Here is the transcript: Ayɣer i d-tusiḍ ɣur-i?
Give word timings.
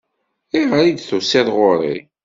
Ayɣer 0.55 0.81
i 0.85 0.91
d-tusiḍ 0.93 1.47
ɣur-i? 1.57 1.97